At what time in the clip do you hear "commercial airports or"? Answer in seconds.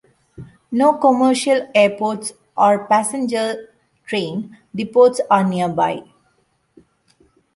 0.97-2.87